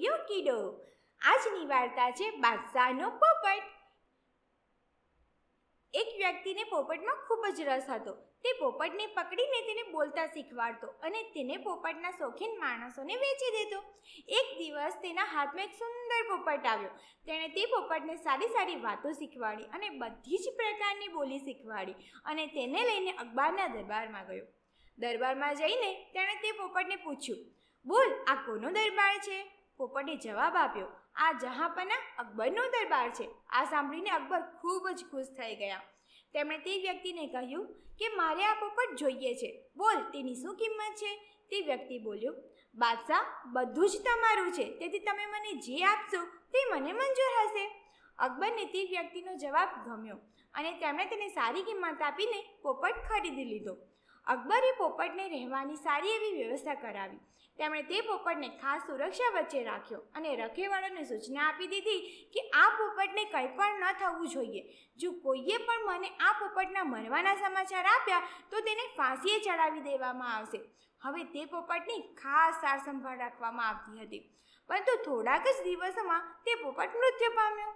ગયો 0.00 0.18
કીડો 0.28 0.58
આજની 1.20 1.66
વાર્તા 1.66 2.10
છે 2.10 2.26
બાદશાહનો 2.38 3.10
પોપટ. 3.22 3.64
એક 5.94 6.08
વ્યક્તિને 6.16 6.64
પોપટમાં 6.70 7.18
ખૂબ 7.26 7.44
જ 7.56 7.60
રસ 7.60 7.88
હતો. 7.88 8.12
તે 8.44 8.52
પોપટને 8.52 9.04
પકડીને 9.06 9.60
તેને 9.66 9.84
બોલતા 9.90 10.26
શીખવાડતો 10.26 10.88
અને 11.02 11.20
તેને 11.34 11.56
પોપટના 11.56 12.10
શોખીન 12.10 12.58
માણસોને 12.58 13.14
વેચી 13.16 13.52
દેતો. 13.52 13.78
એક 14.28 14.48
દિવસ 14.58 14.96
તેના 15.02 15.24
હાથમાં 15.24 15.64
એક 15.64 15.74
સુંદર 15.74 16.22
પોપટ 16.30 16.66
આવ્યો. 16.66 16.92
તેણે 17.26 17.48
તે 17.48 17.64
પોપટને 17.66 18.16
સારી 18.16 18.48
સારી 18.48 18.80
વાતો 18.80 19.12
શીખવાડી 19.12 19.70
અને 19.74 19.88
બધી 19.88 20.38
જ 20.38 20.54
પ્રકારની 20.56 21.08
બોલી 21.08 21.38
શીખવાડી 21.38 21.96
અને 22.24 22.46
તેને 22.46 22.80
લઈને 22.84 23.12
અખબારના 23.12 23.66
દરબારમાં 23.66 24.26
ગયો. 24.26 24.46
દરબારમાં 24.98 25.54
જઈને 25.54 25.90
તેણે 26.12 26.34
તે 26.42 26.52
પોપટને 26.52 26.96
પૂછ્યું, 26.96 27.40
બોલ, 27.84 28.10
આ 28.26 28.34
કોનો 28.46 28.70
દરબાર 28.70 29.18
છે? 29.18 29.38
પોપટે 29.76 30.16
જવાબ 30.16 30.56
આપ્યો, 30.56 30.86
આ 31.16 31.32
જહાંપના 31.32 32.00
અકબરનો 32.18 32.62
દરબાર 32.68 33.10
છે. 33.10 33.28
આ 33.48 33.64
સાંભળીને 33.64 34.10
અકબર 34.10 34.40
ખૂબ 34.40 34.88
જ 34.88 35.04
ખુશ 35.10 35.26
થઈ 35.26 35.56
ગયા. 35.56 35.80
તેમણે 36.32 36.58
તે 36.58 36.78
વ્યક્તિને 36.78 37.26
કહ્યું 37.26 37.66
કે, 37.98 38.08
મારે 38.16 38.44
આ 38.44 38.54
પોપટ 38.54 38.96
જોઈએ 38.96 39.34
છે. 39.34 39.64
બોલ, 39.76 39.96
તેની 40.12 40.34
શું 40.34 40.56
કિંમત 40.56 40.94
છે? 40.94 41.12
તે 41.50 41.60
વ્યક્તિ 41.60 41.98
બોલ્યો, 41.98 42.34
બાદશાહ, 42.74 43.24
બધું 43.52 43.88
જ 43.88 44.02
તમારું 44.04 44.52
છે, 44.52 44.64
તેથી 44.78 44.98
તમે 44.98 45.26
મને 45.26 45.52
જે 45.52 45.84
આપશો 45.84 46.24
તે 46.24 46.58
મને 46.72 46.92
મંજૂર 46.92 47.34
હશે. 47.42 47.80
અકબરને 48.18 48.64
તે 48.64 48.84
વ્યક્તિનો 48.84 49.36
જવાબ 49.36 49.68
ગમ્યો 49.86 50.16
અને 50.54 50.72
તેમણે 50.72 51.04
તેને 51.04 51.28
સારી 51.28 51.62
કિંમત 51.62 52.02
આપીને 52.02 52.60
પોપટ 52.62 52.94
ખરીદી 53.08 53.44
લીધો. 53.44 53.76
અકબરે 54.26 54.72
પોપટને 54.78 55.24
રહેવાની 55.28 55.76
સારી 55.76 56.12
એવી 56.16 56.34
વ્યવસ્થા 56.38 56.74
કરાવી. 56.74 57.20
તેમણે 57.58 57.82
તે 57.82 57.98
પોપટને 58.00 58.48
ખાસ 58.60 58.86
સુરક્ષા 58.86 59.32
વચ્ચે 59.34 59.60
રાખ્યો 59.64 60.00
અને 60.14 60.30
રખેવાળાને 60.36 61.04
સૂચના 61.04 61.44
આપી 61.48 61.68
દીધી 61.72 62.00
કે 62.34 62.44
આ 62.62 62.70
પોપટને 62.78 63.24
કંઈ 63.24 63.50
પણ 63.58 63.84
ન 63.90 63.98
થવું 64.00 64.32
જોઈએ. 64.34 64.62
જો 64.96 65.12
કોઈએ 65.24 65.58
પણ 65.66 65.86
મને 65.88 66.10
આ 66.20 66.32
પોપટના 66.40 66.84
મરવાના 66.84 67.36
સમાચાર 67.36 67.86
આપ્યા, 67.86 68.26
તો 68.50 68.60
તેને 68.60 68.88
ફાંસીએ 68.96 69.38
ચડાવી 69.40 69.86
દેવામાં 69.90 70.34
આવશે. 70.36 70.60
હવે 71.02 71.24
તે 71.24 71.46
પોપટની 71.46 72.02
ખાસ 72.22 72.60
સારસંભાળ 72.60 73.18
રાખવામાં 73.18 73.68
આવતી 73.68 74.04
હતી. 74.04 74.22
પરંતુ 74.70 74.94
થોડાક 75.06 75.48
જ 75.48 75.56
દિવસોમાં 75.64 76.28
તે 76.44 76.60
પોપટ 76.62 77.00
મૃત્યુ 77.00 77.32
પામ્યો. 77.34 77.72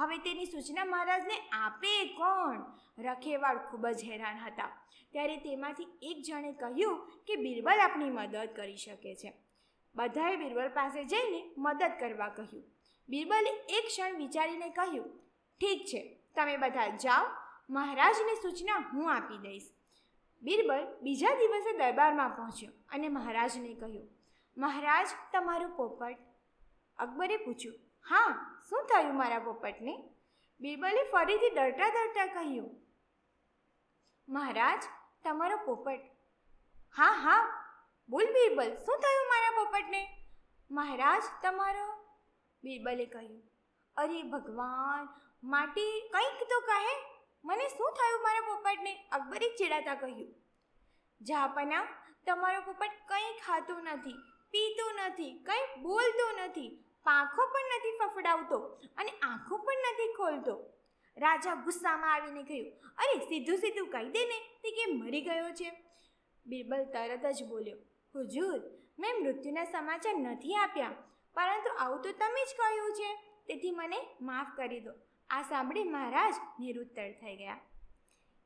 હવે 0.00 0.18
તેની 0.18 0.44
સૂચના 0.44 0.84
મહારાજને 0.84 1.48
આપે 1.52 2.04
કોણ? 2.04 2.62
રખેવાળ 2.98 3.58
ખૂબ 3.58 3.86
જ 3.86 4.04
હેરાન 4.04 4.36
હતા. 4.36 4.68
ત્યારે 5.12 5.36
તેમાંથી 5.36 5.86
એક 6.02 6.22
જણે 6.26 6.52
કહ્યું 6.52 7.08
કે 7.26 7.36
બિરબલ 7.36 7.80
આપણી 7.80 8.10
મદદ 8.10 8.48
કરી 8.56 8.76
શકે 8.76 9.14
છે. 9.14 9.32
બધાએ 9.94 10.36
બિરબલ 10.36 10.68
પાસે 10.68 11.04
જઈને 11.04 11.54
મદદ 11.58 11.92
કરવા 12.00 12.28
કહ્યું. 12.28 12.64
બિરબલે 13.08 13.50
એક 13.50 13.86
ક્ષણ 13.86 14.16
વિચારીને 14.16 14.68
કહ્યું, 14.70 15.20
ઠીક 15.60 15.84
છે, 15.84 16.22
તમે 16.34 16.56
બધા 16.56 16.88
જાઓ, 16.88 17.26
મહારાજની 17.70 18.34
સૂચના 18.34 18.76
હું 18.92 19.12
આપી 19.12 19.38
દઈશ. 19.38 19.68
બિરબલ 20.42 20.98
બીજા 21.02 21.34
દિવસે 21.34 21.78
દરબારમાં 21.78 22.30
પહોંચ્યો 22.30 22.72
અને 22.88 23.08
મહારાજને 23.08 23.74
કહ્યું, 23.74 24.08
મહારાજ, 24.56 25.08
તમારું 25.32 25.76
પોપટ. 25.76 26.16
અકબરે 26.98 27.36
પૂછ્યું 27.36 27.89
હા, 28.06 28.30
શું 28.68 28.86
થયું 28.86 29.16
મારા 29.16 29.38
પોપટને? 29.38 29.92
બિરબલે 30.60 31.02
ફરીથી 31.10 31.50
ડરતા 31.50 31.88
ડરતા 31.88 32.26
કહ્યું, 32.26 32.70
મહારાજ, 34.28 34.88
તમારો 35.24 35.58
પોપટ. 35.66 36.02
હા 36.96 37.12
હા, 37.24 37.44
બોલ 38.08 38.32
બિરબલ, 38.32 38.74
શું 38.78 38.98
થયું 38.98 39.30
મારા 39.30 39.54
પોપટને? 39.58 40.02
મહારાજ, 40.70 41.30
તમારો, 41.42 41.86
બિરબલે 42.62 43.06
કહ્યું, 43.06 43.38
અરે 43.96 44.20
ભગવાન, 44.34 45.08
માટે 45.44 45.86
કંઈક 46.10 46.44
તો 46.48 46.60
કહે? 46.66 46.98
મને 47.44 47.68
શું 47.68 47.96
થયું 48.00 48.22
મારા 48.22 48.46
પોપટને? 48.50 48.98
અકબરે 49.12 49.54
ચીડાતા 49.56 49.98
કહ્યું, 50.04 50.28
જાપના, 51.20 51.86
તમારો 52.26 52.60
પોપટ 52.62 53.00
કંઈ 53.08 53.32
ખાતું 53.40 53.82
નથી, 53.88 54.20
પીતું 54.54 55.02
નથી, 55.06 55.34
કંઈ 55.44 55.82
બોલતું 55.82 56.46
નથી 56.46 56.70
પાંખો 57.04 57.46
પણ 57.46 57.60
નથી 57.64 57.98
ફફડાવતો 57.98 58.58
અને 58.96 59.10
આંખો 59.10 59.56
પણ 59.56 59.72
નથી 59.78 60.12
ખોલતો. 60.12 60.72
રાજા 61.16 61.54
ગુસ્સામાં 61.54 62.14
આવીને 62.14 62.42
કહ્યું, 62.42 62.72
અરે, 62.98 63.18
સીધું 63.18 63.58
સીધું 63.58 63.88
કહી 63.88 64.08
દે 64.08 64.24
ને, 64.24 64.40
તે 64.62 64.70
કે 64.70 64.92
મરી 64.92 65.20
ગયો 65.20 65.50
છે? 65.50 65.84
બિરબલ 66.46 66.84
તરત 66.84 67.26
જ 67.26 67.44
બોલ્યો, 67.44 67.76
હુજુર, 68.14 68.60
મેં 68.98 69.24
મૃત્યુના 69.24 69.64
સમાચાર 69.64 70.14
નથી 70.16 70.54
આપ્યા, 70.54 70.90
પરંતુ 71.34 71.70
આવું 71.78 72.00
તો 72.00 72.12
તમે 72.12 72.44
જ 72.44 72.48
કહ્યું 72.58 72.92
છે. 72.92 73.16
તેથી 73.46 73.70
મને 73.70 74.06
માફ 74.20 74.56
કરી 74.56 74.80
દો. 74.80 74.92
આ 75.30 75.42
સાંભળી 75.42 75.84
મહારાજ 75.84 76.34
નિરુત્તર 76.60 77.10
થઈ 77.10 77.36
ગયા. 77.36 77.54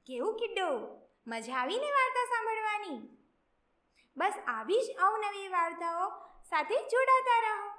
કેવું 0.07 0.37
કિડ્ડો 0.37 1.01
મજા 1.27 1.55
આવીને 1.55 1.87
વાર્તા 1.87 2.25
સાંભળવાની? 2.25 3.17
બસ 4.17 4.33
આવી 4.47 4.83
જ 4.83 4.97
અવનવી 4.99 5.49
વાર્તાઓ 5.49 6.11
સાથે 6.43 6.89
જોડાતા 6.89 7.41
રહો. 7.41 7.74